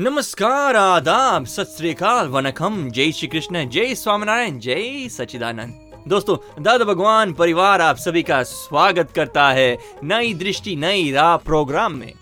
नमस्कार, 0.00 0.76
आदाब, 0.76 1.44
सत 1.44 1.76
वनकम 2.30 2.88
जय 2.90 3.12
श्री 3.12 3.28
कृष्ण, 3.28 3.68
जय 3.68 3.94
स्वामीनारायण, 3.94 4.58
जय 4.58 5.08
सचिदानंद 5.08 6.04
दोस्तों, 6.08 6.62
दादा 6.62 6.84
भगवान 6.84 7.32
परिवार 7.32 7.80
आप 7.80 7.96
सभी 7.96 8.22
का 8.22 8.42
स्वागत 8.42 9.10
करता 9.10 9.50
है 9.50 9.78
नई 10.04 10.34
दृष्टि, 10.34 10.76
नई 10.76 11.12
राह 11.12 11.36
प्रोग्राम 11.36 11.92
में। 11.92 12.12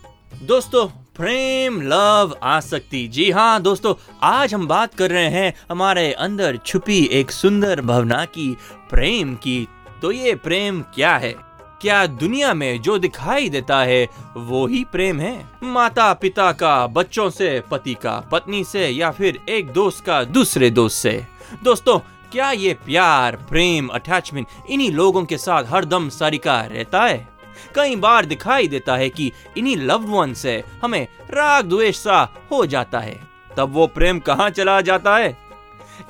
दोस्तों, 0.42 0.86
प्रेम, 0.86 1.82
लव, 1.82 2.36
आसक्ति। 2.42 3.08
जी 3.08 3.30
हाँ 3.30 3.62
दोस्तों, 3.62 3.94
आज 4.22 4.54
हम 4.54 4.66
बात 4.66 4.94
कर 4.94 5.10
रहे 5.10 5.28
हैं 5.28 5.54
हमारे 5.70 6.12
अंदर 6.12 6.56
छुपी 6.56 7.08
एक 7.12 7.30
सुंदर 7.30 7.80
भावना 7.80 8.24
की, 8.24 8.56
प्रेम 8.90 9.34
की। 9.34 9.68
तो 10.02 10.12
ये 10.12 10.34
प्रेम 10.34 10.82
क्या 10.82 11.16
है? 11.16 11.47
क्या 11.80 12.06
दुनिया 12.06 12.54
में 12.54 12.82
जो 12.82 12.98
दिखाई 12.98 13.48
देता 13.48 13.78
है, 13.78 14.08
वो 14.36 14.66
ही 14.66 14.84
प्रेम 14.84 15.20
है? 15.20 15.46
माता 15.62 16.12
पिता 16.12 16.52
का, 16.52 16.86
बच्चों 16.86 17.30
से, 17.30 17.62
पति 17.70 17.94
का, 17.94 18.28
पत्नी 18.32 18.64
से, 18.64 18.88
या 18.88 19.10
फिर 19.10 19.40
एक 19.48 19.70
दोस्त 19.70 20.04
का, 20.04 20.24
दूसरे 20.24 20.70
दोस्त 20.70 20.96
से? 20.96 21.24
दोस्तों, 21.64 21.98
क्या 22.32 22.50
ये 22.50 22.74
प्यार, 22.74 23.36
प्रेम 23.36 23.86
अटैचमेंट 23.86 24.46
इन्हीं 24.70 24.92
लोगों 24.92 25.24
के 25.24 25.38
साथ 25.38 25.64
हरदम 25.64 26.08
सरिका 26.08 26.60
रहता 26.60 27.02
है? 27.02 27.28
कई 27.74 27.96
बार 27.96 28.24
दिखाई 28.24 28.68
देता 28.68 28.96
है 28.96 29.10
कि 29.10 29.32
इन्हीं 29.56 29.76
लव्ड 29.76 30.08
वन 30.08 30.34
से 30.34 30.64
हमें 30.82 31.08
राग 31.30 31.64
द्वेष 31.64 31.96
सा 31.96 32.28
हो 32.52 32.66
जाता 32.66 32.98
है। 32.98 33.20
तब 33.56 33.72
वो 33.72 33.86
प्रेम 33.86 34.18
कहाँ 34.18 34.50
चला 34.50 34.80
जाता 34.80 35.16
है? 35.16 35.38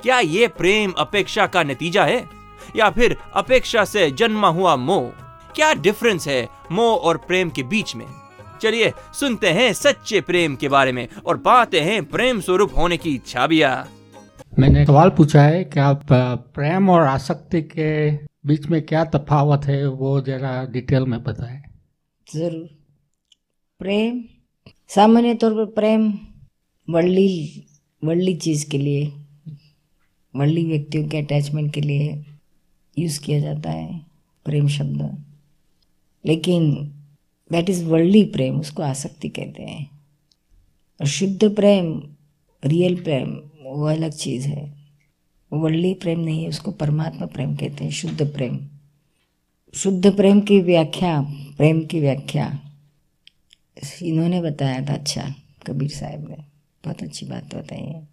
क्या 0.03 0.19
ये 0.19 0.47
प्रेम 0.47 0.91
अपेक्षा 0.91 1.47
का 1.47 1.63
नतीजा 1.63 2.05
है? 2.05 2.29
या 2.75 2.89
फिर 2.89 3.17
अपेक्षा 3.33 3.85
से 3.85 4.11
जन्मा 4.11 4.47
हुआ 4.47 4.75
मोह? 4.75 5.28
क्या 5.55 5.73
डिफरेंस 5.73 6.27
है 6.27 6.47
मोह 6.71 6.95
और 6.97 7.17
प्रेम 7.17 7.49
के 7.49 7.63
बीच 7.63 7.95
में? 7.95 8.05
चलिए 8.61 8.91
सुनते 9.13 9.49
हैं 9.49 9.71
सच्चे 9.73 10.21
प्रेम 10.21 10.55
के 10.55 10.69
बारे 10.69 10.91
में 10.91 11.07
और 11.25 11.37
पाते 11.37 11.81
हैं 11.81 12.03
प्रेम 12.05 12.39
स्वरूप 12.41 12.77
होने 12.77 12.97
की 12.97 13.17
छाबिया। 13.27 13.87
मैंने 14.59 14.85
सवाल 14.85 15.09
पूछा 15.09 15.43
है 15.43 15.63
कि 15.63 15.79
आप 15.79 16.05
प्रेम 16.55 16.89
और 16.89 17.01
आसक्ति 17.01 17.61
के 17.61 18.11
बीच 18.47 18.65
में 18.67 18.81
क्या 18.81 19.03
तफावत 19.05 19.65
है? 19.65 19.87
वो 19.87 20.19
जरा 20.21 20.63
डिटेल 20.65 21.03
में 21.03 21.23
बताएँ। 21.23 21.61
ज़रूर। 22.33 22.67
प्रेम 23.79 24.23
सामान्य 24.89 25.33
तौर 25.33 25.53
पर 25.53 25.65
प्रेम 25.65 26.11
वर्ली 26.87 27.65
वर्ली 28.03 28.35
चीज़ 28.35 28.69
के 28.69 28.77
लिए 28.77 29.05
वर्ली 30.33 30.65
व्यक्तियों 30.65 31.07
के 31.09 31.17
अटैचमेंट 31.17 31.73
के 31.73 31.81
लिए 31.81 32.25
यूज़ 32.99 33.19
किया 33.21 33.39
जाता 33.39 33.71
है 33.71 34.01
प्रेम 34.45 34.67
शब्द। 34.67 35.25
लेकिन 36.25 36.73
दैट 37.51 37.69
इज़ 37.69 37.85
वर्ली 37.85 38.23
प्रेम, 38.23 38.59
उसको 38.59 38.83
आसक्ति 38.83 39.29
कहते 39.29 39.63
हैं। 39.63 39.99
और 41.01 41.07
शुद्ध 41.07 41.55
प्रेम 41.55 42.03
रियल 42.65 43.03
प्रेम, 43.03 43.41
वो 43.61 43.85
अलग 43.85 44.11
चीज़ 44.11 44.47
है। 44.47 44.79
वो 45.53 45.59
वर्ली 45.59 45.93
प्रेम 45.93 46.19
नहीं 46.19 46.43
है, 46.43 46.49
उसको 46.49 46.71
परमात्मा 46.71 47.25
प्रेम 47.25 47.55
कहते 47.55 47.83
हैं, 47.83 47.91
शुद्ध 47.91 48.33
प्रेम। 48.33 48.59
शुद्ध 49.73 50.15
प्रेम 50.15 50.41
की 50.41 50.59
व्याख्या, 50.59 51.21
प्रेम 51.57 51.85
की 51.85 51.99
व्याख्या, 51.99 52.59
इन्होंने 54.03 54.41
बताया 54.41 54.85
था 54.85 54.93
अच्छा 54.93 55.35
कबीर 55.67 55.89
साहब 55.89 56.29
ने, 56.29 56.35
बहुत 56.85 57.03
अच्छी 57.03 57.25
बात 57.25 57.55
बताई 57.55 57.79
है। 57.79 58.07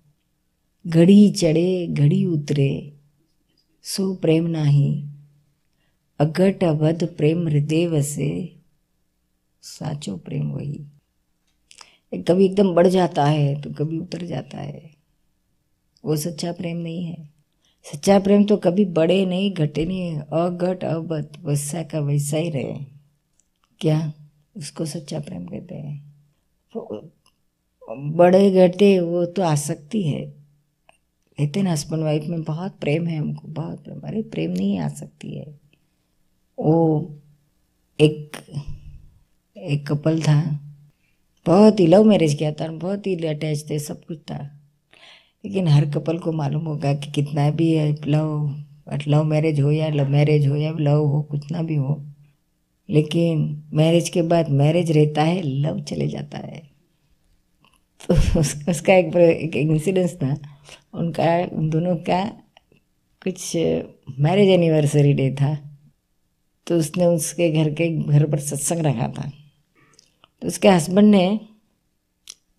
घड़ी 0.86 1.30
चढ़े, 1.30 1.86
घड़ी 1.86 2.24
उतरे, 2.24 2.92
सो 3.82 4.14
प्रेम 4.14 4.46
नाही 4.46 5.04
अगट 6.18 6.64
अवध 6.64 7.16
प्रेम 7.16 7.48
हृदय 7.48 7.86
वसे, 7.86 8.56
साचो 9.62 10.16
प्रेम 10.16 10.50
वही। 10.50 10.84
कभी 12.14 12.44
एकदम 12.44 12.74
बढ़ 12.74 12.86
जाता 12.86 13.24
है 13.24 13.60
तो 13.62 13.72
कभी 13.72 13.98
उतर 13.98 14.26
जाता 14.26 14.58
है। 14.58 14.90
वो 16.04 16.16
सच्चा 16.16 16.52
प्रेम 16.52 16.76
नहीं 16.76 17.04
है। 17.04 17.28
सच्चा 17.92 18.18
प्रेम 18.18 18.44
तो 18.44 18.56
कभी 18.56 18.84
बढ़े 18.84 19.26
नहीं, 19.26 19.52
घटे 19.52 19.84
नहीं 19.84 20.18
अघट 20.18 20.84
अवध 20.84 21.36
वैसा 21.44 21.82
का 21.82 22.00
वैसा 22.00 22.36
ही 22.36 22.50
रहे। 22.50 22.84
क्या 23.80 24.12
उसको 24.56 24.84
सच्चा 24.84 25.20
प्रेम 25.20 25.46
कहते 25.46 25.74
हैं? 25.74 26.14
वो 26.76 27.10
बड़े 27.98 28.50
घटे, 28.50 29.00
वो 29.00 29.24
तो 29.24 29.42
आसक्ति 29.42 30.02
है। 30.02 30.26
कहते 31.38 31.62
ना 31.62 31.72
हस्बैंड 31.72 32.02
वाइफ 32.02 32.24
में 32.24 32.42
बहुत 32.42 32.78
प्रेम 32.78 33.06
है 33.06 33.18
हमको, 33.18 33.48
बहुत 33.48 33.84
प्रेम। 33.84 34.00
अरे, 34.00 34.22
प्रेम 34.22 34.50
नहीं 34.50 34.78
आ 34.78 34.88
सकती 34.88 35.38
है। 35.38 35.65
वो 36.58 36.76
एक 38.00 38.36
एक 39.56 39.86
कपल 39.88 40.20
था। 40.22 40.40
बहुत 41.46 41.80
ही 41.80 41.86
लव 41.86 42.04
मैरिज 42.04 42.34
किया 42.34 42.52
था 42.52 42.68
बहुत 42.68 43.06
ही 43.06 43.14
अटैच 43.26 43.70
थे 43.70 43.78
सब 43.78 44.04
कुछ 44.04 44.18
था। 44.18 44.38
लेकिन 45.44 45.68
हर 45.68 45.90
कपल 45.90 46.18
को 46.18 46.32
मालूम 46.32 46.64
होगा 46.64 46.94
कि 46.94 47.10
कितना 47.12 47.50
भी 47.50 47.72
है 47.72 47.92
लव 48.06 48.64
लव 49.08 49.24
मैरिज 49.24 49.60
हो 49.60 49.70
या 49.70 49.88
लव 49.88 50.08
मैरिज 50.08 50.46
हो 50.46 50.56
या 50.56 50.72
लव 50.80 51.04
हो 51.06 51.22
कितना 51.22 51.62
भी 51.62 51.74
हो 51.74 52.02
लेकिन 52.90 53.62
मैरिज 53.72 54.08
के 54.08 54.22
बाद 54.22 54.48
मैरिज 54.48 54.90
रहता 54.92 55.22
है 55.22 55.42
लव 55.42 55.80
चले 55.80 56.08
जाता 56.08 56.38
है। 56.38 56.62
तो 58.00 58.14
उस, 58.40 58.64
उसका 58.68 58.94
एक 58.94 59.16
एक 59.16 59.56
इंसिडेंस 59.56 60.14
था। 60.14 60.36
उनका 60.94 61.48
उन 61.52 61.70
दोनों 61.70 61.96
का 61.96 62.24
कुछ 63.22 63.56
मैरिज 64.18 64.48
एनिवर्सरी 64.48 65.12
डे 65.12 65.30
था। 65.30 65.65
तो 66.66 66.78
उसने 66.78 67.06
उसके 67.06 67.50
घर 67.50 67.70
के, 67.70 67.98
घर 67.98 68.30
पर 68.30 68.38
सत्संग 68.38 68.80
रखा 68.80 69.08
था। 69.08 69.32
तो 70.42 70.48
उसके 70.48 70.68
हस्बैंड 70.68 71.08
ने 71.08 71.40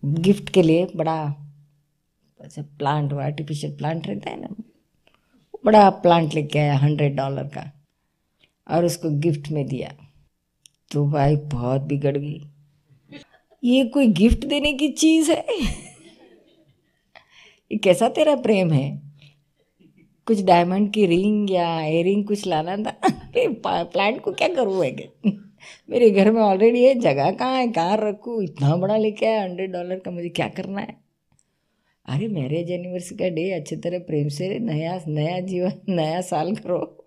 गिफ्ट 0.04 0.48
के 0.48 0.62
लिए 0.62 0.86
बड़ा 0.96 1.34
ऐसे 2.40 2.62
प्लांट 2.62 3.12
वो 3.12 3.18
आर्टिफिशियल 3.18 3.76
प्लांट 3.76 4.06
रहता 4.06 4.30
है 4.30 4.40
ना, 4.40 4.48
बड़ा 5.64 5.90
प्लांट 5.90 6.34
लेके 6.34 6.58
आया 6.58 6.76
हंड्रेड 6.76 7.16
डॉलर 7.16 7.44
का, 7.44 7.72
और 8.70 8.84
उसको 8.84 9.10
गिफ्ट 9.10 9.48
में 9.48 9.66
दिया। 9.66 9.94
तो 10.90 11.08
भाई 11.08 11.36
बहुत 11.36 11.80
बिगड़ 11.80 12.16
गई। 12.16 12.46
ये 13.64 13.84
कोई 13.84 14.06
गिफ्ट 14.06 14.46
देने 14.46 14.72
की 14.72 14.88
चीज़ 14.88 15.32
है? 15.32 15.46
ये 17.72 17.78
कैसा 17.78 18.08
तेरा 18.08 18.36
प्रेम 18.36 18.72
है? 18.72 19.07
कुछ 20.28 20.42
डायमंड 20.44 20.92
की 20.92 21.06
रिंग 21.06 21.50
या 21.50 21.80
एयरिंग 21.80 22.24
कुछ 22.26 22.46
लाना 22.46 22.76
था। 22.76 23.84
प्लांट 23.84 24.20
को 24.20 24.32
क्या 24.32 24.48
करूँ 24.48 24.84
है 24.84 24.90
मेरे 25.90 26.10
घर 26.10 26.30
में 26.30 26.40
ऑलरेडी 26.42 26.84
है, 26.84 26.94
जगह 26.94 27.30
कहाँ 27.30 27.56
है? 27.56 27.68
कहाँ 27.68 27.96
रखूँ, 28.00 28.42
इतना 28.42 28.76
बड़ा 28.76 28.96
लेके 28.96 29.26
आया 29.26 29.42
हंड्रेड 29.42 29.72
डॉलर 29.72 29.98
का 29.98 30.10
मुझे 30.10 30.28
क्या 30.28 30.48
करना 30.48 30.80
है? 30.80 30.96
अरे 32.08 32.28
मैरिज 32.28 32.70
एनिवर्सरी 32.70 33.16
का 33.18 33.28
डे 33.28 33.50
अच्छे 33.52 33.76
तरह 33.76 33.98
प्रेम 33.98 34.28
से 34.28 34.58
नया 34.58 34.98
नया 35.08 35.40
जीवन, 35.40 35.72
नया 35.88 36.20
साल 36.20 36.54
करो 36.56 37.04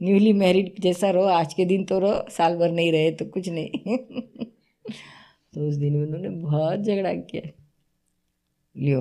न्यूली 0.00 0.32
मैरिड 0.32 0.80
जैसा 0.80 1.10
रहो, 1.10 1.24
आज 1.24 1.54
के 1.54 1.64
दिन 1.64 1.84
तो 1.84 1.98
रहो, 1.98 2.30
साल 2.30 2.56
भर 2.56 2.70
नहीं 2.70 2.92
रहे 2.92 3.10
तो 3.10 3.24
कुछ 3.24 3.48
नहीं। 3.48 3.96
तो 5.54 5.68
उस 5.68 5.74
दिन 5.74 6.02
उन्होंने 6.02 6.28
बहुत 6.28 6.80
झगड़ा 6.80 7.12
किया। 7.14 7.50
लियो 8.76 9.00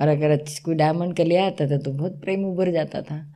और 0.00 0.08
अगर 0.08 0.36
कोई 0.64 0.74
डायमंड 0.74 1.16
का 1.16 1.24
ले 1.24 1.36
आता 1.36 1.66
था 1.66 1.78
तो 1.78 1.92
बहुत 1.92 2.20
प्रेम 2.20 2.44
उभर 2.44 2.70
जाता 2.70 3.02
था। 3.02 3.34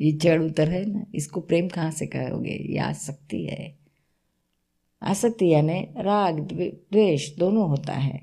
ये 0.00 0.12
चढ़ 0.12 0.42
उतर 0.42 0.68
है 0.68 0.84
ना, 0.84 1.04
इसको 1.14 1.40
प्रेम 1.40 1.68
कहाँ 1.68 1.90
से 1.90 2.06
कहोगे 2.06 2.50
ये 2.50 2.78
आसक्ति 2.78 3.44
है। 3.44 3.74
आसक्ति 5.02 5.52
यानी 5.54 5.80
राग 5.96 6.40
द्वेष 6.40 7.36
दोनों 7.36 7.68
होता 7.68 7.92
है। 7.92 8.20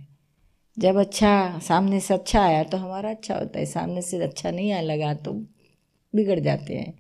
जब 0.78 0.96
अच्छा 0.96 1.60
सामने 1.60 2.00
से 2.00 2.14
अच्छा 2.14 2.42
आया 2.42 2.64
तो 2.64 2.78
हमारा 2.78 3.10
अच्छा 3.10 3.36
होता 3.36 3.60
है। 3.60 3.66
सामने 3.66 4.02
से 4.02 4.24
अच्छा 4.24 4.52
नहीं 4.52 4.72
आया, 4.72 4.82
लगा 4.82 5.14
तो 5.14 5.34
बिगड़ 6.14 6.40
जाते 6.40 6.74
हैं। 6.74 6.94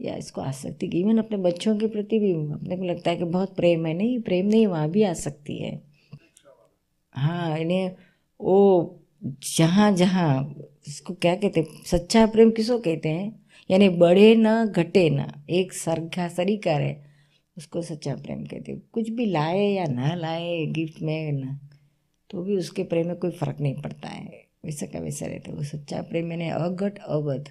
या 0.00 0.16
इसको 0.16 0.40
आसक्ति 0.40 0.88
की, 0.88 1.00
इवन 1.00 1.18
अपने 1.18 1.36
बच्चों 1.36 1.78
के 1.78 1.86
प्रति 1.86 2.18
भी, 2.18 2.32
अपने 2.32 2.76
को 2.76 2.84
लगता 2.84 3.10
है 3.10 3.16
कि 3.16 3.24
बहुत 3.24 3.56
प्रेम 3.56 3.86
है। 3.86 3.94
नहीं, 3.94 4.20
प्रेम 4.20 4.46
नहीं, 4.46 4.66
वहाँ 4.66 4.88
भी 4.90 5.02
आसक्ति 5.02 5.56
है। 5.56 5.82
हाँ 7.12 7.58
इन्हें 7.58 7.96
वो 8.40 9.00
जहाँ 9.22 9.90
जहाँ 9.92 10.54
इसको 10.88 11.14
क्या 11.14 11.34
कहते 11.34 11.60
हैं 11.60 11.82
सच्चा 11.86 12.26
प्रेम 12.26 12.50
किसको 12.50 12.78
कहते 12.78 13.08
हैं? 13.08 13.40
यानी 13.70 13.88
बढ़े 13.88 14.34
ना 14.36 14.64
घटे 14.66 15.08
ना 15.10 15.44
एक 15.50 15.72
सरखा 15.72 16.28
सरीका 16.28 16.76
रहे 16.78 16.94
उसको 17.56 17.82
सच्चा 17.82 18.14
प्रेम 18.14 18.44
कहते 18.44 18.72
हैं। 18.72 18.80
कुछ 18.92 19.08
भी 19.10 19.26
लाए 19.26 19.66
या 19.66 19.84
ना 19.84 20.14
लाए 20.14 20.64
गिफ्ट 20.66 21.02
में 21.02 21.32
ना 21.32 21.58
तो 22.30 22.42
भी 22.42 22.56
उसके 22.56 22.82
प्रेम 22.82 23.06
में 23.06 23.16
कोई 23.16 23.30
फ़र्क 23.30 23.60
नहीं 23.60 23.74
पड़ता 23.74 24.08
है। 24.08 24.44
वैसा 24.64 24.86
का 24.86 24.98
वैसा 24.98 25.26
रहता 25.26 25.50
है। 25.50 25.56
वो 25.56 25.62
सच्चा 25.62 26.02
प्रेम 26.02 26.26
मैंने 26.26 26.50
अघट 26.50 26.98
अवध। 26.98 27.48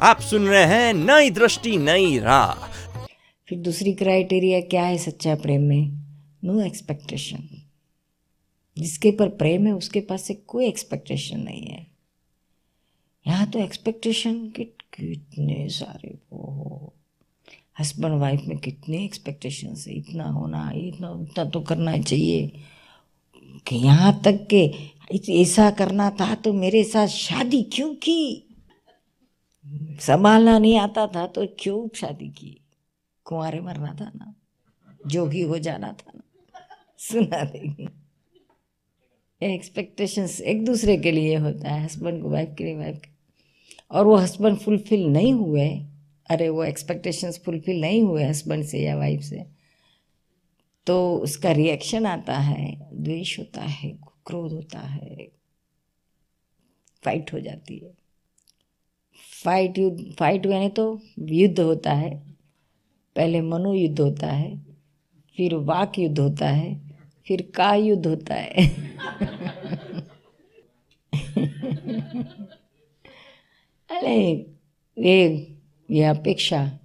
आप 0.00 0.20
सुन 0.20 0.46
रहे 0.46 0.64
हैं 0.64 0.92
नई 0.94 1.30
दृष्टि 1.30 1.76
नई 1.76 2.18
राह। 2.18 2.66
फिर 3.48 3.58
दूसरी 3.58 3.92
क्राइटेरिया 3.92 4.60
क्या 4.60 4.84
है 4.84 4.98
सच्चा 4.98 5.34
प्रेम 5.34 5.62
में? 5.62 5.92
नो 6.44 6.60
एक्सपेक्टेशन 6.60 7.48
जिसके 8.78 9.08
ऊपर 9.08 9.28
प्रेम 9.28 9.66
है, 9.66 9.72
उसके 9.72 10.00
पास 10.00 10.22
से 10.22 10.34
कोई 10.34 10.66
एक्सपेक्टेशन 10.66 11.40
नहीं 11.40 11.66
है। 11.66 11.86
यहाँ 13.26 13.50
तो 13.50 13.58
एक्सपेक्टेशन 13.58 14.48
के 14.50 14.64
कितने 14.64 15.68
सारे 15.68 16.18
वो 16.32 16.92
हस्बैंड 17.80 18.14
वाइफ 18.14 18.42
में 18.44 18.58
कितने 18.58 19.04
एक्सपेक्टेशन 19.04 19.74
है, 19.78 19.94
इतना 19.94 20.24
होना, 20.24 20.70
इतना, 20.74 21.10
उतना 21.10 21.44
तो 21.44 21.60
करना 21.60 21.96
चाहिए। 21.98 22.52
कि 23.66 23.76
यहाँ 23.76 24.20
तक 24.24 24.46
के 24.52 24.62
ऐसा 25.32 25.70
करना 25.70 26.10
था 26.10 26.34
तो 26.34 26.52
मेरे 26.52 26.84
साथ 26.84 27.06
शादी 27.06 27.62
क्यों 27.62 27.94
की? 27.94 28.44
संभालना 30.00 30.58
नहीं 30.58 30.76
आता 30.78 31.06
था 31.06 31.26
तो 31.26 31.46
क्यों 31.58 31.88
शादी 31.96 32.28
की? 32.28 32.60
कुंवारे 33.24 33.60
मरना 33.60 33.94
था 34.00 34.10
ना, 34.16 34.34
जोगी 35.06 35.42
हो 35.42 35.58
जाना 35.58 35.92
था 35.92 36.12
ना। 36.14 36.22
सुना 36.98 37.44
देगी 37.44 37.88
एक्सपेक्टेशंस 39.40 40.40
एक 40.40 40.64
दूसरे 40.64 40.96
के 40.96 41.10
लिए 41.10 41.36
होता 41.36 41.68
है 41.68 41.84
हस्बैंड 41.84 42.22
को 42.22 42.30
वाइफ 42.30 42.54
के 42.58 42.64
लिए 42.64 42.76
वाइफ 42.76 42.96
के। 42.96 43.10
और 43.90 44.06
वो 44.06 44.16
हस्बैंड 44.16 44.56
फुलफिल 44.58 45.06
नहीं 45.06 45.32
हुए, 45.32 45.68
अरे 46.30 46.48
वो 46.48 46.64
एक्सपेक्टेशंस 46.64 47.40
फुलफिल 47.44 47.80
नहीं 47.80 48.02
हुए 48.02 48.24
हस्बैंड 48.24 48.64
से 48.64 48.78
या 48.78 48.96
वाइफ 48.96 49.22
से 49.22 49.44
तो 50.86 51.14
उसका 51.16 51.52
रिएक्शन 51.52 52.06
आता 52.06 52.38
है, 52.38 52.90
द्वेष 52.94 53.38
होता 53.38 53.62
है, 53.62 53.90
क्रोध 54.26 54.52
होता 54.52 54.78
है 54.78 55.28
फाइट 57.02 57.32
हो 57.32 57.40
जाती 57.40 57.78
है। 57.78 57.92
फाइट 59.44 59.78
युद्ध 59.78 60.12
फाइट 60.18 60.46
यानी 60.46 60.68
तो 60.68 61.00
युद्ध 61.18 61.60
होता 61.60 61.92
है, 61.92 62.16
पहले 63.16 63.40
मनोयुद्ध 63.40 64.00
होता 64.00 64.26
है, 64.26 64.56
फिर 65.36 65.54
वाक 65.54 65.98
युद्ध 65.98 66.18
होता 66.18 66.48
है 66.48 66.87
फिर 67.28 67.52
का 67.54 67.74
युद्ध 67.74 68.06
होता 68.06 68.34
है? 68.34 68.66
अरे 73.90 74.46
ये 74.98 75.26
ये 75.90 76.04
अपेक्षा 76.04 76.78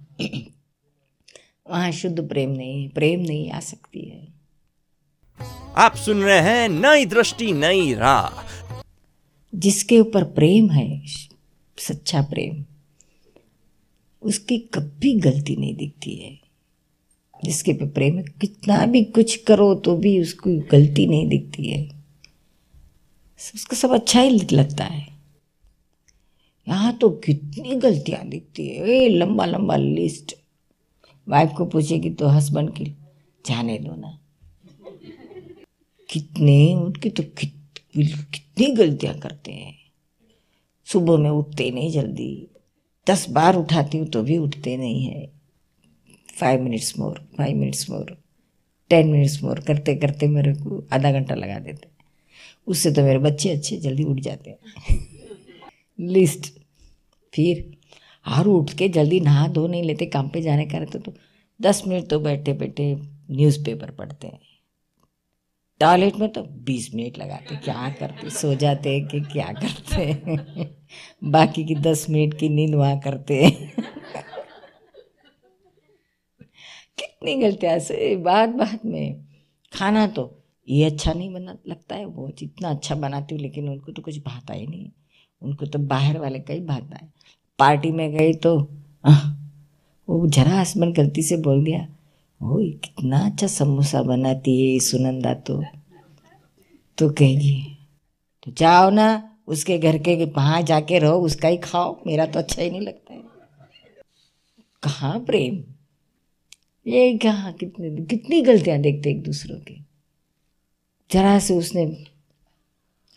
वहाँ 1.70 1.90
शुद्ध 1.92 2.28
प्रेम 2.28 2.50
नहीं 2.50 2.88
प्रेम 2.88 3.20
नहीं 3.20 3.50
आ 3.50 3.60
सकती 3.60 4.00
है। 4.00 4.28
आप 5.76 5.96
सुन 5.96 6.22
रहे 6.22 6.40
हैं 6.40 6.68
नई 6.68 7.06
दृष्टि 7.06 7.52
नई 7.52 7.94
राह। 7.94 8.30
जिसके 9.54 10.00
ऊपर 10.00 10.24
प्रेम 10.24 10.70
है 10.70 11.06
सच्चा 11.78 12.22
प्रेम 12.22 12.64
उसकी 14.22 14.58
कभी 14.58 15.20
गलती 15.20 15.56
नहीं 15.56 15.74
दिखती 15.74 16.14
है। 16.14 16.43
जिसके 17.44 17.72
पे 17.72 17.86
प्रेम 17.88 18.16
है 18.18 18.24
कितना 18.40 18.84
भी 18.86 19.02
कुछ 19.14 19.36
करो 19.44 19.74
तो 19.74 19.96
भी 19.96 20.18
उसको 20.20 20.50
गलती 20.70 21.06
नहीं 21.06 21.26
दिखती 21.28 21.68
है। 21.70 21.82
उसको 23.54 23.76
सब 23.76 23.94
अच्छा 23.94 24.20
ही 24.20 24.38
लगता 24.52 24.84
है। 24.84 25.06
यहाँ 26.66 26.96
तो 26.98 27.10
कितनी 27.24 27.74
गलतियाँ 27.76 28.24
दिखती 28.28 28.66
है। 28.68 28.88
ए 28.88 29.08
लंबा 29.08 29.44
लंबा 29.46 29.76
लिस्ट 29.76 30.34
वाइफ 31.26 31.52
को 31.56 31.64
पूछेगी 31.66 32.10
तो 32.10 32.28
हस्बैंड 32.28 32.70
की 32.70 32.84
जाने 33.44 33.78
दो 33.78 33.94
ना। 33.94 34.18
कितने 36.08 36.74
उनकी 36.74 37.10
तो 37.10 37.22
कित, 37.38 37.54
कितनी 37.96 38.66
गलतियाँ 38.66 39.14
करते 39.18 39.52
हैं। 39.52 39.74
सुबह 40.88 41.16
में 41.16 41.30
उठते 41.30 41.70
नहीं 41.70 41.90
जल्दी। 41.90 42.46
दस 43.06 43.28
बार 43.30 43.56
उठाती 43.56 43.98
हूँ 43.98 44.06
तो 44.06 44.22
भी 44.22 44.38
उठते 44.38 44.76
नहीं 44.76 45.04
है। 45.04 45.32
Five 46.40 46.62
minutes 46.62 46.98
more 46.98 47.18
five 47.38 47.56
minutes 47.56 47.88
more 47.90 48.16
ten 48.90 49.08
minutes 49.08 49.42
more 49.42 49.60
करते 49.60 49.94
करते 49.96 50.26
मेरे 50.28 50.52
को 50.54 50.82
आधा 50.92 51.12
घंटा 51.12 51.34
लगा 51.34 51.58
देते। 51.58 51.88
उससे 52.66 52.90
तो 52.90 53.02
मेरे 53.02 53.18
बच्चे 53.18 53.50
अच्छे 53.50 53.76
जल्दी 53.76 54.04
उठ 54.04 54.20
जाते 54.20 54.50
हैं। 54.50 54.58
लिस्ट 55.98 56.52
फिर 57.32 57.70
हर 58.26 58.46
उठ 58.46 58.72
के 58.72 58.88
जल्दी 58.88 59.20
नहा 59.20 59.46
धो 59.48 59.66
नहीं 59.66 59.82
लेते, 59.82 60.06
काम 60.06 60.28
पे 60.28 60.42
जाने 60.42 60.66
का 60.66 60.78
रहते 60.78 60.98
तो 60.98 61.12
दस 61.60 61.82
मिनट 61.86 62.08
तो 62.08 62.18
बैठे 62.20 62.52
बैठे 62.52 62.94
न्यूज़पेपर 63.30 63.90
पढ़ते 63.90 64.26
हैं। 64.26 64.40
टॉयलेट 65.80 66.16
में 66.16 66.28
तो 66.32 66.42
बीस 66.42 66.90
मिनट 66.94 67.18
लगाते, 67.18 67.56
क्या 67.56 67.88
करते, 68.00 68.30
सो 68.30 68.54
जाते 68.54 69.00
कि 69.00 69.20
क्या 69.22 69.52
करते 69.52 70.66
बाकी 71.30 71.64
की 71.64 71.74
दस 71.74 72.06
मिनट 72.10 72.38
की 72.38 72.48
नींद 72.48 72.74
वहाँ 72.74 72.98
करते 73.00 73.44
कितनी 77.24 77.42
गलतियाँ 77.42 77.78
से 77.78 78.16
बात 78.24 78.48
बात 78.48 78.80
में 78.84 79.24
खाना 79.72 80.06
तो 80.06 80.22
ये 80.68 80.84
अच्छा 80.84 81.12
नहीं 81.12 81.32
बना 81.32 81.56
लगता 81.68 81.96
है 81.96 82.04
वो 82.06 82.28
जितना 82.38 82.70
अच्छा 82.70 82.94
बनाती 82.94 83.34
हूँ 83.34 83.42
लेकिन 83.42 83.68
उनको 83.68 83.92
तो 83.92 84.02
कुछ 84.02 84.18
भाता 84.18 84.54
ही 84.54 84.66
नहीं 84.66 84.90
उनको 85.42 85.66
तो 85.66 85.78
बाहर 85.78 86.18
वाले 86.18 86.38
का 86.38 86.54
ही 86.54 86.60
भाता 86.60 86.96
है। 86.96 87.08
पार्टी 87.58 87.90
में 87.92 88.10
गई 88.12 88.32
तो 88.44 88.56
आ, 89.04 89.12
वो 90.08 90.26
जरा 90.28 90.60
हस्बैंड 90.60 90.94
गलती 90.96 91.22
से 91.22 91.36
बोल 91.36 91.64
दिया 91.64 91.80
ओ 92.40 92.58
कितना 92.84 93.24
अच्छा 93.26 93.46
समोसा 93.46 94.02
बनाती 94.02 94.54
है 94.62 94.78
सुनंदा 94.80 95.34
तो। 95.48 95.62
तो 96.98 97.08
कहेगी 97.10 97.54
तो 98.46 98.52
जाओ 98.58 98.90
ना 98.90 99.08
उसके 99.48 99.78
घर 99.78 99.98
के 99.98 100.24
वहाँ 100.24 100.62
जाके 100.62 100.98
रहो 100.98 101.20
उसका 101.20 101.48
ही 101.48 101.56
खाओ 101.64 101.96
मेरा 102.06 102.26
तो 102.26 102.38
अच्छा 102.38 102.62
ही 102.62 102.70
नहीं 102.70 102.80
लगता 102.80 103.14
है। 103.14 103.22
कहाँ 104.82 105.18
प्रेम? 105.20 105.62
ये 106.86 107.18
कहाँ, 107.18 107.52
कितने, 107.52 108.04
कितनी 108.04 108.42
गलतियाँ 108.42 108.78
देखते 108.78 109.10
एक 109.10 109.22
दूसरों 109.22 109.56
की? 109.56 109.84
जरा 111.10 111.38
से 111.38 111.54
उसने 111.54 112.06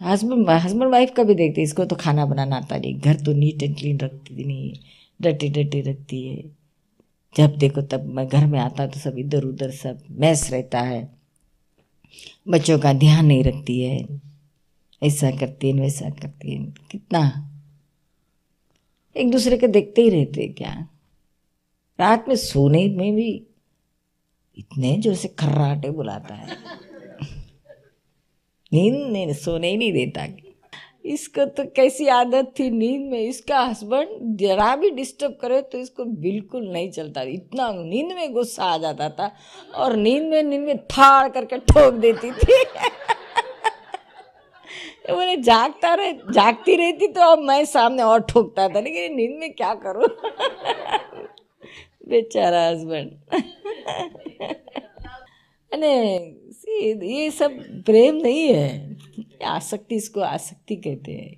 हस्बैंड 0.01 0.49
हस्बैंड 0.49 0.91
वाइफ 0.91 1.11
का 1.17 1.23
भी 1.23 1.35
देखते 1.35 1.61
इसको 1.61 1.85
तो 1.85 1.95
खाना 1.95 2.25
बनाना 2.25 2.55
आता 2.55 2.77
नहीं, 2.77 2.99
घर 2.99 3.15
तो 3.15 3.33
नीट 3.33 3.63
एंड 3.63 3.77
क्लीन 3.77 3.99
रखती 3.99 4.43
नहीं 4.43 4.73
डटी 5.21 5.49
डटी 5.49 5.81
रखती 5.81 6.27
है। 6.27 6.43
जब 7.37 7.57
देखो 7.57 7.81
तब 7.81 8.05
मैं 8.05 8.27
घर 8.27 8.45
में 8.45 8.59
आता 8.59 8.87
तो 8.87 8.99
सब 8.99 9.17
इधर, 9.17 9.43
उधर 9.43 9.71
सब 9.71 10.03
मैस 10.11 10.51
रहता 10.51 10.81
है। 10.81 11.17
बच्चों 12.47 12.79
का 12.79 12.93
ध्यान 12.93 13.25
नहीं 13.25 13.43
रखती 13.43 13.81
है। 13.81 14.21
ऐसा 15.03 15.31
करती 15.31 15.67
है, 15.67 15.73
वैसा 15.73 16.09
करती 16.09 16.51
है। 16.51 16.73
कितना? 16.91 17.51
एक 19.17 19.31
दूसरे 19.31 19.57
के 19.57 19.67
देखते 19.67 20.01
ही 20.01 20.09
रहते 20.09 20.47
क्या? 20.47 20.87
रात 21.99 22.25
में 22.27 22.35
सोने 22.35 22.87
में 22.87 23.15
भी 23.15 23.46
इतने 24.57 25.01
ज़ोर 25.01 25.13
से 25.13 25.27
खर्राटे 25.27 25.89
बुलाता 25.89 26.33
है। 26.33 26.57
नींद 28.73 29.11
नहीं, 29.11 29.33
सोने 29.33 29.69
ही 29.69 29.77
नहीं 29.77 29.93
देता। 29.93 30.27
इसको 31.05 31.45
तो 31.45 31.65
कैसी 31.65 32.07
आदत 32.07 32.53
थी 32.59 32.69
नींद 32.69 33.11
में। 33.11 33.19
इसका 33.19 33.59
हस्बैंड 33.59 34.37
जरा 34.37 34.75
भी 34.75 34.91
डिस्टर्ब 34.91 35.37
करे 35.41 35.61
तो 35.61 35.77
इसको 35.77 36.05
बिल्कुल 36.05 36.67
नहीं 36.67 36.91
चलता। 36.91 37.21
इतना 37.21 37.71
नींद 37.71 38.13
में 38.13 38.33
गुस्सा 38.33 38.63
आ 38.63 38.77
जाता 38.77 39.09
था 39.09 39.31
और 39.75 39.95
नींद 39.95 40.23
में 40.23 40.43
नींद 40.43 40.61
में 40.61 40.77
थाड़ 40.77 41.29
करके 41.29 41.57
ठोक 41.57 41.93
देती 41.93 42.31
थी। 42.31 42.63
बोले, 45.09 45.37
जागता 45.37 45.93
रहे, 45.93 46.13
जागती 46.13 46.75
रहती 46.75 47.07
तो 47.07 47.21
अब 47.21 47.39
मैं 47.39 47.65
सामने 47.65 48.03
और 48.03 48.21
ठोकता 48.21 48.69
था। 48.69 48.79
लेकिन 48.79 49.15
नींद 49.15 49.39
में 49.39 49.53
क्या 49.53 49.75
करूँ? 49.85 50.03
बेचारा 52.09 52.67
हस्बैंड 52.67 53.11
अरे 55.73 55.93
ये 57.07 57.31
सब 57.31 57.51
प्रेम 57.85 58.15
नहीं 58.15 58.47
है. 58.53 58.97
आसक्ति 59.45 59.95
इसको 59.95 60.19
आसक्ति 60.19 60.75
कहते 60.75 61.11
हैं. 61.11 61.35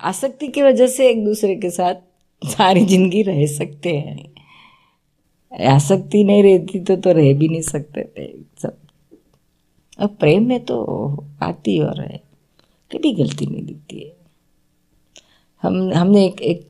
आसक्ति 0.00 0.48
की 0.48 0.62
वजह 0.62 0.86
से 0.86 1.10
एक 1.10 1.24
दूसरे 1.24 1.56
के 1.56 1.70
साथ 1.70 1.94
सारी 2.42 2.84
ज़िंदगी 2.86 3.22
रह 3.22 3.46
सकते 3.46 3.96
हैं. 3.96 4.34
आसक्ति 5.66 6.24
नहीं 6.24 6.42
रहती 6.42 6.80
तो 6.80 6.96
तो 6.96 7.12
रह 7.12 7.32
भी 7.34 7.48
नहीं 7.48 7.62
सकते 7.62 8.04
थे 8.18 8.32
सब. 8.62 8.78
अब 9.98 10.16
प्रेम 10.16 10.48
में 10.48 10.64
तो 10.64 10.84
आती 11.42 11.78
और 11.78 12.00
है. 12.00 12.20
कभी 12.92 13.12
गलती 13.12 13.46
नहीं 13.46 13.64
दिखती 13.64 14.04
है. 14.04 14.16
हम 15.62 15.92
हमने 15.92 16.26
एक 16.26 16.42
एक 16.42 16.68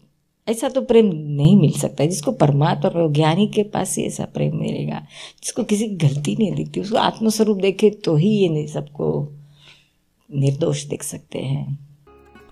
ऐसा 0.49 0.69
तो 0.69 0.81
प्रेम 0.81 1.07
नहीं 1.07 1.57
मिल 1.57 1.79
सकता 1.81 2.05
जिसको 2.07 2.33
परमात्मा 2.33 2.91
और 2.91 3.13
ज्ञानी 3.13 3.47
के 3.47 3.63
पास 3.75 3.95
ही 3.99 4.05
ऐसा 4.07 4.25
प्रेम 4.35 4.57
मिलेगा 4.57 5.01
जिसको 5.43 5.65
किसी 5.65 5.89
की 5.89 5.97
गलती 5.99 6.37
नहीं 6.37 6.55
दिखती 6.55 6.81
उसको 6.81 6.97
आत्मस्वरूप 6.99 7.59
देखे 7.59 7.91
तो 8.05 8.17
ही 8.17 8.31
ये 8.31 8.49
नहीं 8.49 8.67
सबको 8.67 9.09
निर्दोष 10.31 10.83
देख 10.85 11.03
सकते 11.03 11.39
हैं। 11.39 11.79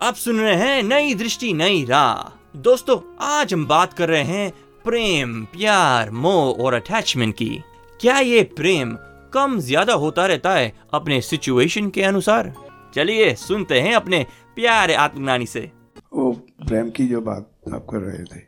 आप 0.02 0.14
सुन 0.14 0.40
रहे 0.40 0.54
हैं 0.56 0.82
नई 0.82 1.14
दृष्टि 1.14 1.52
नई 1.52 1.84
राह। 1.84 2.58
दोस्तों 2.60 2.98
आज 3.26 3.52
हम 3.54 3.66
बात 3.66 3.92
कर 3.92 4.08
रहे 4.08 4.22
हैं 4.22 4.50
प्रेम 4.84 5.44
प्यार 5.52 6.10
मोह 6.10 6.62
और 6.64 6.74
अटैचमेंट 6.74 7.34
की। 7.34 7.50
क्या 8.00 8.18
ये 8.18 8.42
प्रेम 8.56 8.96
कम 9.32 9.58
ज़्यादा 9.60 9.94
होता 9.94 10.26
रहता 10.26 10.54
है 10.54 10.72
अपने 10.94 11.20
सिचुएशन 11.20 11.88
के 11.90 12.02
अनुसार? 12.02 12.52
चलिए 12.94 13.34
सुनते 13.36 13.80
हैं 13.80 13.94
अपने 13.94 14.24
प्यारे 14.56 14.94
आत्मज्ञानी 14.96 15.46
से। 15.46 15.70
वो 16.12 16.32
प्रेम 16.66 16.90
की 16.90 17.08
जो 17.08 17.20
बात 17.20 17.50
आप 17.64 17.86
कर 17.90 18.00
रहे 18.00 18.24
थे। 18.24 18.40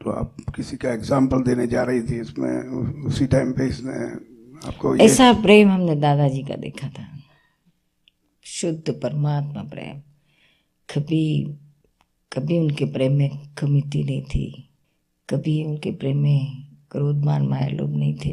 तो 0.00 0.10
आप 0.10 0.36
किसी 0.56 0.76
का 0.76 0.92
एग्ज़ाम्पल 0.92 1.42
देने 1.42 1.66
जा 1.66 1.82
रही 1.82 2.02
थी, 2.02 2.20
इसमें 2.20 3.04
उसी 3.06 3.26
टाइम 3.26 3.52
पे 3.52 3.66
इसने 3.68 3.92
आपको 4.68 4.96
ऐसा 4.96 5.32
प्रेम 5.42 5.70
हमने 5.70 5.94
दादाजी 5.96 6.42
का 6.42 6.56
देखा 6.56 6.88
था। 6.88 7.06
शुद्ध 8.46 8.92
परमात्मा 8.92 9.62
प्रेम। 9.62 10.00
कभी 10.88 11.24
कभी 12.32 12.58
उनके 12.58 12.84
प्रेम 12.92 13.12
में 13.12 13.30
कमिति 13.58 14.02
नहीं 14.04 14.22
थी। 14.24 14.68
कभी 15.28 15.64
उनके 15.64 15.90
प्रेम 15.92 16.18
में 16.18 16.66
क्रोधमान 16.90 17.46
माया 17.48 17.68
लोग 17.68 17.90
नहीं 17.90 18.14
थे। 18.16 18.32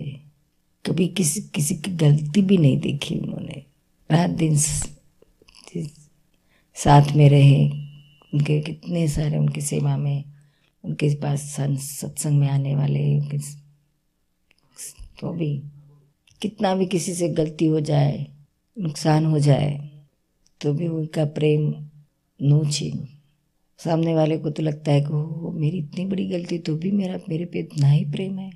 कभी 0.85 1.07
किसी 1.07 1.41
किसी 1.55 1.75
की 1.75 1.91
गलती 1.97 2.41
भी 2.41 2.57
नहीं 2.57 2.79
देखी 2.79 3.19
उन्होंने। 3.19 3.65
रात 4.09 4.29
दिन 4.31 4.55
साथ 6.77 7.11
में 7.15 7.29
रहे 7.29 7.80
उनके 8.33 8.59
कितने 8.61 9.07
सारे 9.07 9.37
उनकी 9.37 9.61
सेवा 9.61 9.95
में, 9.97 10.23
उनके 10.83 11.13
पास 11.15 11.41
सत्संग 11.59 12.39
में 12.39 12.47
आने 12.49 12.75
वाले, 12.75 13.19
उनके 13.19 13.37
तो 15.19 15.31
भी 15.33 15.51
कितना 16.41 16.73
भी 16.75 16.85
किसी 16.85 17.13
से 17.13 17.29
गलती 17.29 17.65
हो 17.65 17.79
जाए, 17.81 18.27
नुकसान 18.77 19.25
हो 19.25 19.39
जाए 19.39 19.89
तो 20.61 20.73
भी 20.73 20.87
उनका 20.87 21.25
प्रेम 21.25 21.73
नो 22.39 22.63
छीन 22.65 23.07
सामने 23.79 24.13
वाले 24.13 24.37
को 24.37 24.49
तो 24.49 24.63
लगता 24.63 24.91
है 24.91 25.01
कि 25.01 25.13
ओ 25.13 25.51
मेरी 25.51 25.77
इतनी 25.77 26.05
बड़ी 26.05 26.27
गलती 26.27 26.57
तो 26.59 26.75
भी 26.75 26.91
मेरा, 26.91 27.19
मेरे 27.29 27.45
पे 27.45 27.59
इतना 27.59 27.87
ही 27.87 28.03
प्रेम 28.05 28.37
है। 28.39 28.51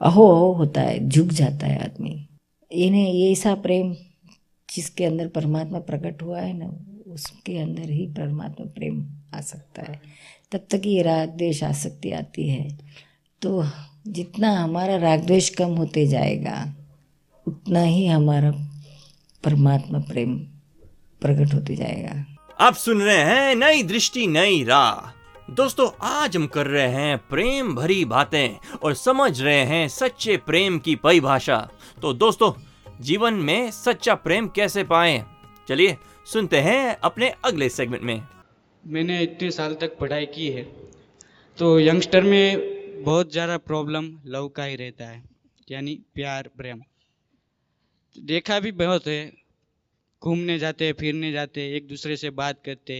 अहो 0.00 0.26
अहो, 0.26 0.52
होता 0.52 0.80
है, 0.80 1.08
झुक 1.08 1.28
जाता 1.28 1.66
है 1.66 1.84
आदमी। 1.84 2.26
इन्हें 2.72 3.12
ये 3.12 3.30
ऐसा 3.32 3.54
प्रेम 3.54 3.94
जिसके 4.68 5.04
अंदर 5.04 5.28
परमात्मा 5.28 5.78
प्रकट 5.80 6.22
हुआ 6.22 6.40
है 6.40 6.52
ना 6.52 6.66
उसके 7.14 7.58
अंदर 7.58 7.90
ही 7.90 8.06
परमात्मा 8.06 8.66
प्रेम 8.66 9.06
आ 9.34 9.40
सकता 9.40 9.82
है। 9.82 10.02
तब 10.52 10.66
तक 10.70 10.82
ये 10.84 11.02
राग 11.02 11.28
द्वेष 11.28 11.62
आसक्ति 11.64 12.12
आती 12.12 12.48
है। 12.48 12.78
तो 13.42 13.64
जितना 14.06 14.50
हमारा 14.58 14.96
राग 14.96 15.20
द्वेष 15.20 15.48
कम 15.48 15.70
होते 15.70 16.06
जाएगा, 16.06 16.74
उतना 17.46 17.80
ही 17.80 18.06
हमारा 18.06 18.50
परमात्मा 19.44 19.98
प्रेम 19.98 20.38
प्रकट 21.20 21.54
होते 21.54 21.76
जाएगा। 21.76 22.24
आप 22.60 22.74
सुन 22.74 23.02
रहे 23.02 23.18
हैं 23.18 23.54
नई 23.54 23.82
दृष्टि, 23.82 24.26
नई 24.26 24.64
राह। 24.64 25.10
दोस्तों, 25.50 25.90
आज 26.02 26.36
हम 26.36 26.46
कर 26.46 26.66
रहे 26.66 26.88
हैं 26.88 27.18
प्रेम 27.18 27.74
भरी 27.74 28.04
बातें 28.04 28.76
और 28.82 28.94
समझ 28.94 29.42
रहे 29.42 29.64
हैं 29.64 29.88
सच्चे 29.88 30.36
प्रेम 30.36 30.78
की 30.78 30.96
परिभाषा। 30.96 31.68
तो 32.02 32.12
दोस्तों, 32.12 32.52
जीवन 33.00 33.34
में 33.34 33.70
सच्चा 33.70 34.14
प्रेम 34.14 34.48
कैसे 34.48 34.84
पाएँ? 34.84 35.24
चलिए 35.68 35.96
सुनते 36.26 36.60
हैं 36.60 36.96
अपने 37.04 37.28
अगले 37.44 37.68
सेगमेंट 37.68 38.02
में। 38.02 38.20
मैंने 38.84 39.22
इतने 39.22 39.50
साल 39.50 39.74
तक 39.74 39.96
पढ़ाई 39.98 40.26
की 40.26 40.48
है 40.50 40.62
तो 41.58 41.78
यंगस्टर 41.80 42.22
में 42.22 43.02
बहुत 43.04 43.32
ज़्यादा 43.32 43.56
प्रॉब्लम 43.60 44.10
लव 44.26 44.48
का 44.48 44.64
ही 44.64 44.76
रहता 44.76 45.06
है 45.06 45.22
यानी 45.70 45.94
प्यार 46.14 46.48
प्रेम। 46.56 46.80
देखा 48.16 48.58
भी 48.60 48.72
बहुत 48.74 49.06
है 49.06 49.32
घूमने 50.22 50.58
जाते 50.58 50.92
फिरने 50.92 51.32
जाते 51.32 51.66
एक 51.76 51.88
दूसरे 51.88 52.16
से 52.16 52.30
बात 52.32 52.60
करते 52.66 52.96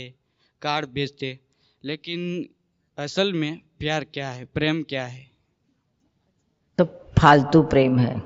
कार्ड 0.62 0.90
भेजते 0.90 1.38
लेकिन 1.84 2.48
असल 2.98 3.32
में 3.32 3.60
प्यार 3.78 4.04
क्या 4.04 4.28
है 4.30 4.44
प्रेम 4.54 4.82
क्या 4.82 5.04
है? 5.04 5.26
तो 6.78 6.84
फालतू 7.18 7.62
प्रेम 7.64 7.98
है। 7.98 8.16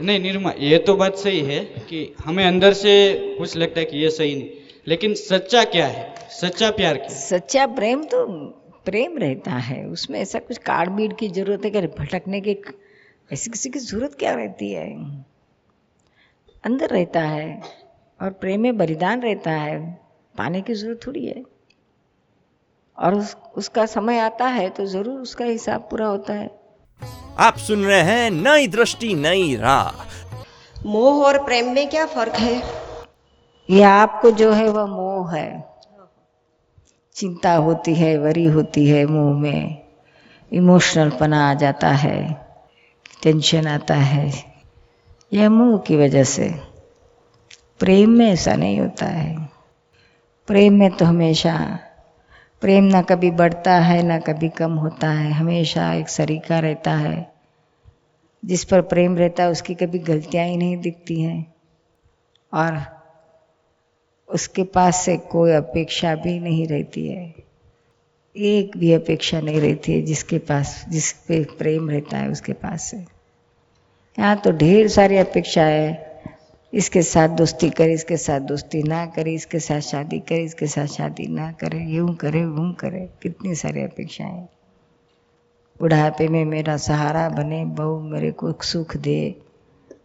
नहीं 0.00 0.18
निर्मा 0.20 0.52
ये 0.60 0.78
तो 0.78 0.94
बात 0.96 1.16
सही 1.16 1.40
है 1.40 1.58
कि 1.88 2.14
हमें 2.24 2.44
अंदर 2.44 2.72
से 2.72 2.92
कुछ 3.38 3.56
लगता 3.56 3.80
है 3.80 3.86
कि 3.86 3.98
ये 3.98 4.10
सही 4.10 4.34
नहीं। 4.34 4.50
लेकिन 4.88 5.14
सच्चा 5.14 5.62
क्या 5.64 5.86
है? 5.86 6.14
सच्चा 6.30 6.70
प्यार 6.70 6.96
क्या 6.96 7.08
सच्चा 7.08 7.66
प्रेम 7.66 8.04
तो 8.04 8.24
प्रेम 8.84 9.18
रहता 9.18 9.50
है। 9.50 9.84
उसमें 9.86 10.18
ऐसा 10.20 10.38
कुछ 10.38 10.58
कार्ड 10.58 10.90
बीड 10.90 11.16
की 11.16 11.28
ज़रूरत 11.28 11.64
है 11.64 11.70
कि 11.70 11.80
भटकने 11.98 12.40
की 12.40 12.56
ऐसी 13.30 13.50
किसी 13.50 13.70
की 13.70 13.78
ज़रूरत 13.78 14.14
क्या 14.14 14.34
रहती 14.34 14.70
है? 14.72 14.88
अंदर 16.64 16.88
रहता 16.88 17.20
है 17.20 17.62
और 18.20 18.30
प्रेम 18.32 18.60
में 18.60 18.76
बलिदान 18.78 19.22
रहता 19.22 19.50
है। 19.52 19.80
पाने 20.34 20.60
की 20.60 20.74
ज़रूरत 20.74 21.00
थोड़ी 21.06 21.26
है। 21.26 21.42
और 22.98 23.14
उस, 23.14 23.36
उसका 23.56 23.86
समय 23.86 24.18
आता 24.18 24.46
है 24.46 24.68
तो 24.70 24.86
ज़रूर 24.86 25.20
उसका 25.20 25.44
हिसाब 25.44 25.88
पूरा 25.90 26.06
होता 26.06 26.34
है। 26.34 26.57
आप 27.40 27.58
सुन 27.58 27.84
रहे 27.84 28.00
हैं 28.00 28.30
नई 28.30 28.66
दृष्टि, 28.66 29.14
नई 29.14 29.56
राह। 29.56 29.90
मोह 30.86 31.26
और 31.26 31.44
प्रेम 31.44 31.72
में 31.72 31.90
क्या 31.90 32.06
फ़र्क 32.06 32.32
है? 32.32 32.62
ये 33.70 33.82
आपको 33.82 34.30
जो 34.30 34.52
है 34.52 34.68
वह 34.68 34.86
मोह 34.86 35.36
है। 35.36 35.74
चिंता 37.14 37.54
होती 37.54 37.94
है, 37.94 38.18
वरी 38.18 38.44
होती 38.44 38.88
है 38.88 39.06
मोह 39.06 39.38
में। 39.38 39.82
इमोशनल 40.52 41.10
पना 41.10 41.50
आ 41.50 41.54
जाता 41.54 41.88
है 41.88 42.48
टेंशन 43.22 43.66
आता 43.66 43.94
है। 43.94 44.44
यह 45.32 45.50
मोह 45.50 45.78
की 45.78 45.96
वजह 45.96 46.24
से। 46.24 46.60
प्रेम 47.80 48.10
में 48.10 48.30
ऐसा 48.30 48.54
नहीं 48.54 48.80
होता 48.80 49.06
है। 49.06 49.48
प्रेम 50.46 50.74
में 50.74 50.90
तो 50.90 51.04
हमेशा 51.04 51.78
प्रेम 52.60 52.84
ना 52.84 53.02
कभी 53.02 53.30
बढ़ता 53.30 53.78
है, 53.78 54.02
ना 54.02 54.18
कभी 54.18 54.48
कम 54.48 54.72
होता 54.72 55.10
है, 55.10 55.32
हमेशा 55.32 55.92
एक 55.92 56.08
सरीका 56.08 56.58
रहता 56.58 56.90
है। 56.90 57.32
जिस 58.44 58.64
पर 58.64 58.80
प्रेम 58.80 59.16
रहता 59.16 59.42
है, 59.42 59.48
उसकी 59.48 59.74
कभी 59.74 59.98
गलतियाँ 59.98 60.46
ही 60.46 60.56
नहीं 60.56 60.76
दिखती 60.76 61.20
हैं। 61.20 61.54
और 62.54 62.82
उसके 64.28 64.62
पास 64.62 64.96
से 64.96 65.16
कोई 65.16 65.52
अपेक्षा 65.52 66.14
भी 66.14 66.40
नहीं 66.40 66.66
रहती 66.66 67.08
है। 67.08 67.34
एक 68.36 68.76
भी 68.76 68.92
अपेक्षा 68.92 69.40
नहीं 69.40 69.60
रहती 69.60 69.92
है 69.92 70.02
जिसके 70.02 70.38
पास, 70.38 70.84
जिस 70.88 71.12
पे 71.12 71.44
प्रेम 71.44 71.90
रहता 71.90 72.18
है 72.18 72.28
उसके 72.28 72.52
पास 72.52 72.82
से। 72.82 72.96
यहाँ 74.18 74.36
तो 74.36 74.50
ढेर 74.50 74.88
सारी 74.88 75.16
अपेक्षा 75.16 75.64
है। 75.64 76.07
इसके 76.74 77.02
साथ 77.02 77.28
दोस्ती 77.28 77.70
करे, 77.70 77.92
इसके 77.92 78.16
साथ 78.16 78.40
दोस्ती 78.40 78.82
ना 78.82 79.06
करे, 79.06 79.34
इसके 79.34 79.58
साथ 79.58 79.80
शादी 79.80 80.18
करे, 80.18 80.44
इसके 80.44 80.66
साथ 80.66 80.86
शादी 80.86 81.26
ना 81.26 81.52
करे, 81.52 81.84
यूँ 81.84 82.14
करे, 82.14 82.44
वूं 82.44 82.72
करे। 82.72 83.10
कितनी 83.22 83.54
सारी 83.54 83.82
अपेक्षाएँ 83.82 84.48
बुढ़ापे 85.80 86.28
में 86.28 86.44
मेरा 86.44 86.76
सहारा 86.76 87.28
बने, 87.28 87.64
बहू 87.64 88.00
मेरे 88.00 88.30
को 88.30 88.52
सुख 88.52 88.96
दे। 88.96 89.36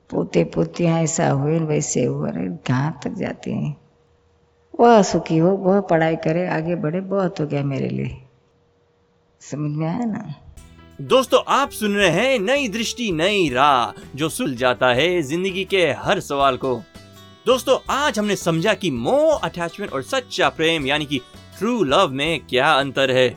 पोते 0.09 0.43
पोतियाँ 0.43 1.01
ऐसा 1.01 1.29
हुए, 1.29 1.59
वैसे 1.59 2.03
हुए 2.03 2.31
अरे 2.31 2.47
कहाँ 2.67 2.99
तक 3.03 3.09
जाते 3.09 3.51
हैं। 3.51 3.77
वह 4.79 5.01
सुखी 5.01 5.37
हो, 5.37 5.51
वह 5.51 5.81
पढ़ाई 5.81 6.15
करे, 6.15 6.47
आगे 6.47 6.75
बढ़े, 6.75 7.01
बहुत 7.01 7.39
हो 7.39 7.45
गया 7.45 7.63
मेरे 7.63 7.89
लिए। 7.89 8.17
समझ 9.41 9.71
में 9.71 9.87
आया 9.87 10.05
ना? 10.05 10.42
दोस्तों, 11.01 11.39
आप 11.47 11.71
सुन 11.71 11.95
रहे 11.95 12.09
हैं 12.09 12.39
नई 12.39 12.67
दृष्टि, 12.67 13.11
नई 13.11 13.47
राह, 13.49 14.01
जो 14.15 14.27
सुल 14.29 14.53
जाता 14.55 14.87
है 14.87 15.21
ज़िंदगी 15.21 15.63
के 15.65 15.81
हर 15.91 16.19
सवाल 16.19 16.57
को। 16.57 16.75
दोस्तों, 17.45 17.77
आज 17.89 18.19
हमने 18.19 18.35
समझा 18.35 18.73
कि 18.73 18.91
मोह 18.91 19.39
अटैचमेंट 19.39 19.93
और 19.93 20.03
सच्चा 20.03 20.49
प्रेम, 20.49 20.85
यानी 20.85 21.05
कि 21.05 21.19
ट्रू 21.59 21.83
लव 21.83 22.11
में 22.11 22.39
क्या 22.39 22.71
अंतर 22.71 23.11
है। 23.11 23.27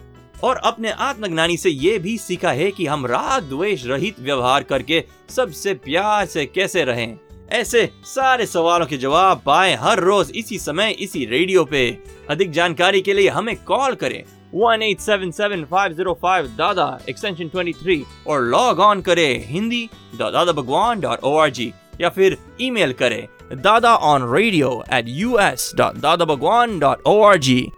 और 0.45 0.57
अपने 0.57 0.91
आत्मज्ञानी 0.91 1.57
से 1.57 1.71
ये 1.71 1.99
भी 1.99 2.19
सीखा 2.19 2.53
है 2.53 2.71
कि 2.71 2.87
हम 2.87 3.07
राग, 3.07 3.43
द्वेष 3.43 3.87
रहित 3.87 4.21
व्यवहार 4.21 4.63
करके 4.63 5.05
सबसे 5.31 5.75
प्यार 5.75 6.27
से 6.27 6.47
कैसे 6.47 6.85
रहें। 6.85 7.19
ऐसे 7.51 7.89
सारे 8.05 8.47
सवालों 8.47 8.87
के 8.87 8.97
जवाब 8.97 9.43
पाए 9.47 9.75
हर 9.75 10.01
रोज 10.01 10.33
इसी 10.37 10.59
समय, 10.59 10.91
इसी 10.91 11.25
रेडियो 11.25 11.65
पे। 11.65 11.89
अधिक 12.31 12.51
जानकारी 12.51 13.01
के 13.01 13.15
लिए 13.15 13.29
हमें 13.29 13.57
कॉल 13.57 13.95
करें 13.95 14.23
1877505 14.57 16.49
दादा 16.59 16.99
एक्सटेंशन 17.09 17.49
23 17.55 18.03
और 18.27 18.43
लॉग 18.43 18.81
ऑन 18.81 19.01
करें 19.01 19.47
हिंदी 19.49 19.89
दादा 20.19 20.53
Bhagwan 20.53 21.01
dot 21.01 21.19
O 21.25 21.37
R 21.37 21.51
G 21.51 21.73
या 22.01 22.09
फिर 22.09 22.37
ईमेल 22.61 22.93
करें 22.93 23.23
Dada 23.53 23.95
on 23.95 24.21
radio 24.35 24.85
at 24.93 25.05
U 25.09 25.39
S 25.39 25.73
dot 25.77 25.95
Dada 25.97 26.25
Bhagwan 26.25 26.79
dot 26.79 26.99
O 27.07 27.23
R 27.23 27.39
G 27.39 27.69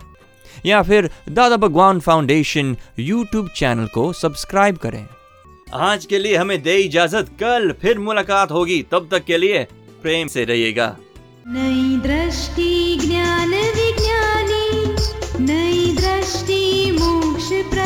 या 0.67 0.83
फिर 0.83 1.11
Dada 1.29 1.57
Bhagwan 1.57 2.01
foundation 2.01 2.77
YouTube 2.99 3.49
channel 3.57 3.87
को 3.87 4.13
सब्सक्राइब 4.13 4.77
करें 4.77 5.07
आज 5.75 6.07
के 6.07 6.19
लिए 6.19 6.37
हमें 6.37 6.63
दे 6.63 6.77
इजाज़त 6.77 7.29
कल 7.41 7.73
फिर 7.83 7.99
मुलाकात 7.99 8.51
होगी 8.51 8.83
तब 8.93 9.09
तक 9.11 9.25
के 9.25 9.39
लिए 9.39 9.67
प्रेम 10.03 10.27
से 10.27 10.45
रहिएगा। 10.45 10.97
नई 11.49 11.99
दृष्टि 11.99 12.97
ज्ञान 12.97 13.53
hoje 17.49 17.78